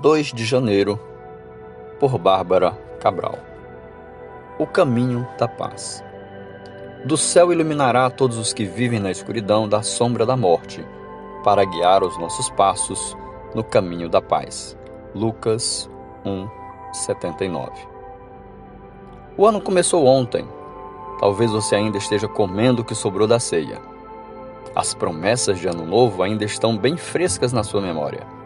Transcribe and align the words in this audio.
2 0.00 0.32
de 0.32 0.44
janeiro, 0.44 0.96
por 1.98 2.16
Bárbara 2.18 2.70
Cabral. 3.00 3.36
O 4.56 4.64
caminho 4.64 5.26
da 5.36 5.48
paz. 5.48 6.04
Do 7.04 7.16
céu 7.16 7.52
iluminará 7.52 8.08
todos 8.08 8.38
os 8.38 8.52
que 8.52 8.64
vivem 8.64 9.00
na 9.00 9.10
escuridão 9.10 9.68
da 9.68 9.82
sombra 9.82 10.24
da 10.24 10.36
morte, 10.36 10.86
para 11.42 11.64
guiar 11.64 12.04
os 12.04 12.16
nossos 12.16 12.48
passos 12.50 13.16
no 13.56 13.64
caminho 13.64 14.08
da 14.08 14.22
paz. 14.22 14.78
Lucas 15.16 15.90
1, 16.24 16.48
79. 16.92 17.72
O 19.36 19.44
ano 19.44 19.60
começou 19.60 20.06
ontem. 20.06 20.46
Talvez 21.18 21.50
você 21.50 21.74
ainda 21.74 21.98
esteja 21.98 22.28
comendo 22.28 22.82
o 22.82 22.84
que 22.84 22.94
sobrou 22.94 23.26
da 23.26 23.40
ceia. 23.40 23.82
As 24.76 24.94
promessas 24.94 25.58
de 25.58 25.66
ano 25.66 25.84
novo 25.84 26.22
ainda 26.22 26.44
estão 26.44 26.78
bem 26.78 26.96
frescas 26.96 27.52
na 27.52 27.64
sua 27.64 27.80
memória 27.80 28.37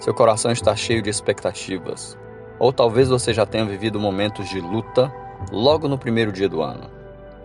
seu 0.00 0.14
coração 0.14 0.50
está 0.50 0.74
cheio 0.74 1.02
de 1.02 1.10
expectativas. 1.10 2.18
Ou 2.58 2.72
talvez 2.72 3.10
você 3.10 3.34
já 3.34 3.44
tenha 3.44 3.66
vivido 3.66 4.00
momentos 4.00 4.48
de 4.48 4.58
luta 4.58 5.12
logo 5.52 5.86
no 5.88 5.98
primeiro 5.98 6.32
dia 6.32 6.48
do 6.48 6.62
ano. 6.62 6.90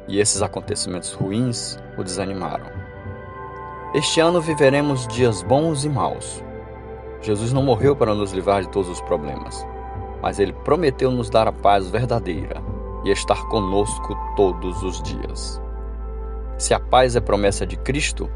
E 0.08 0.20
esses 0.22 0.41
acontecimentos 0.41 1.12
ruins 1.12 1.77
o 1.98 2.04
desanimaram. 2.04 2.68
Este 3.94 4.22
ano 4.22 4.40
viveremos 4.40 5.05
dias 5.08 5.44
bons 5.44 5.84
e 5.84 5.90
maus. 5.90 6.41
Jesus 7.22 7.52
não 7.52 7.62
morreu 7.62 7.94
para 7.94 8.16
nos 8.16 8.32
livrar 8.32 8.62
de 8.62 8.70
todos 8.70 8.90
os 8.90 9.02
problemas, 9.02 9.66
mas 10.22 10.40
ele 10.40 10.54
prometeu 10.54 11.12
nos 11.12 11.30
dar 11.30 11.49
a 11.49 11.52
paz 11.52 11.90
verdadeira 11.90 12.62
e 13.04 13.12
estar 13.12 13.48
conosco 13.48 14.16
todos 14.38 14.82
os 14.82 15.02
dias. 15.02 15.62
Se 16.58 16.74
a 16.74 16.80
paz 16.80 17.18
é 17.18 17.20
promessa 17.20 17.66
de 17.66 17.76
Cristo, 17.76 18.30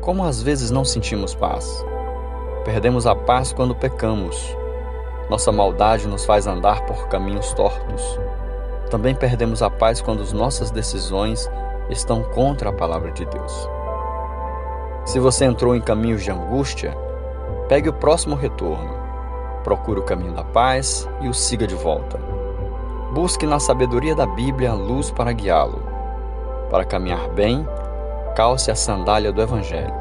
como 0.00 0.24
às 0.24 0.42
vezes 0.42 0.70
não 0.70 0.84
sentimos 0.84 1.34
paz? 1.34 1.84
Perdemos 2.68 3.06
a 3.06 3.14
paz 3.14 3.50
quando 3.50 3.74
pecamos. 3.74 4.54
Nossa 5.30 5.50
maldade 5.50 6.06
nos 6.06 6.26
faz 6.26 6.46
andar 6.46 6.84
por 6.84 7.08
caminhos 7.08 7.54
tortos. 7.54 8.20
Também 8.90 9.14
perdemos 9.14 9.62
a 9.62 9.70
paz 9.70 10.02
quando 10.02 10.22
as 10.22 10.34
nossas 10.34 10.70
decisões 10.70 11.50
estão 11.88 12.22
contra 12.22 12.68
a 12.68 12.72
palavra 12.72 13.10
de 13.10 13.24
Deus. 13.24 13.70
Se 15.06 15.18
você 15.18 15.46
entrou 15.46 15.74
em 15.74 15.80
caminhos 15.80 16.22
de 16.22 16.30
angústia, 16.30 16.94
pegue 17.70 17.88
o 17.88 17.92
próximo 17.94 18.36
retorno. 18.36 18.90
Procure 19.64 20.00
o 20.00 20.04
caminho 20.04 20.34
da 20.34 20.44
paz 20.44 21.08
e 21.22 21.28
o 21.28 21.32
siga 21.32 21.66
de 21.66 21.74
volta. 21.74 22.18
Busque 23.14 23.46
na 23.46 23.58
sabedoria 23.58 24.14
da 24.14 24.26
Bíblia 24.26 24.72
a 24.72 24.74
luz 24.74 25.10
para 25.10 25.32
guiá-lo. 25.32 25.82
Para 26.70 26.84
caminhar 26.84 27.30
bem, 27.30 27.66
calce 28.36 28.70
a 28.70 28.74
sandália 28.74 29.32
do 29.32 29.40
Evangelho. 29.40 29.94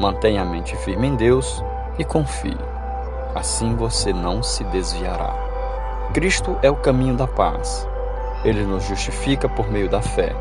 Mantenha 0.00 0.40
a 0.40 0.46
mente 0.46 0.74
firme 0.74 1.08
em 1.08 1.14
Deus 1.14 1.62
e 1.98 2.04
confie. 2.04 2.56
Assim 3.34 3.74
você 3.74 4.12
não 4.12 4.42
se 4.42 4.64
desviará. 4.64 5.34
Cristo 6.12 6.56
é 6.62 6.70
o 6.70 6.76
caminho 6.76 7.16
da 7.16 7.26
paz. 7.26 7.86
Ele 8.44 8.64
nos 8.64 8.84
justifica 8.84 9.48
por 9.48 9.70
meio 9.70 9.88
da 9.88 10.00
fé, 10.00 10.34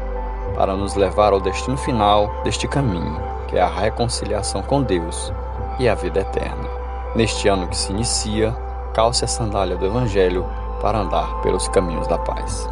para 0.55 0.75
nos 0.75 0.95
levar 0.95 1.33
ao 1.33 1.41
destino 1.41 1.77
final 1.77 2.41
deste 2.43 2.67
caminho, 2.67 3.19
que 3.47 3.57
é 3.57 3.61
a 3.61 3.67
reconciliação 3.67 4.61
com 4.61 4.81
Deus 4.81 5.33
e 5.79 5.89
a 5.89 5.95
vida 5.95 6.21
eterna. 6.21 6.69
Neste 7.15 7.47
ano 7.47 7.67
que 7.67 7.77
se 7.77 7.91
inicia, 7.91 8.55
calce 8.93 9.25
a 9.25 9.27
sandália 9.27 9.75
do 9.75 9.85
Evangelho 9.85 10.45
para 10.81 10.99
andar 10.99 11.41
pelos 11.41 11.67
caminhos 11.67 12.07
da 12.07 12.17
paz. 12.17 12.69